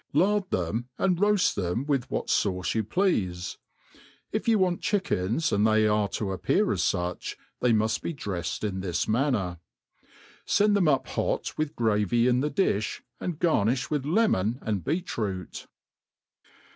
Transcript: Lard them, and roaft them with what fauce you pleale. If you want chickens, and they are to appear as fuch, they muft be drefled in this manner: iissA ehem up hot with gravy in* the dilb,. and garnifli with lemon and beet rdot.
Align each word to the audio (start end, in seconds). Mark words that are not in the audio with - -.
Lard 0.13 0.49
them, 0.49 0.89
and 0.97 1.17
roaft 1.19 1.53
them 1.53 1.85
with 1.85 2.09
what 2.09 2.25
fauce 2.25 2.73
you 2.73 2.83
pleale. 2.83 3.57
If 4.31 4.47
you 4.47 4.57
want 4.57 4.81
chickens, 4.81 5.51
and 5.51 5.67
they 5.67 5.85
are 5.87 6.07
to 6.17 6.31
appear 6.31 6.71
as 6.71 6.81
fuch, 6.81 7.35
they 7.59 7.71
muft 7.71 8.01
be 8.01 8.11
drefled 8.11 8.63
in 8.67 8.79
this 8.79 9.07
manner: 9.07 9.59
iissA 10.47 10.75
ehem 10.75 10.87
up 10.91 11.05
hot 11.09 11.55
with 11.55 11.75
gravy 11.75 12.27
in* 12.27 12.39
the 12.39 12.49
dilb,. 12.49 13.01
and 13.19 13.37
garnifli 13.37 13.91
with 13.91 14.03
lemon 14.05 14.57
and 14.63 14.83
beet 14.83 15.05
rdot. 15.05 15.67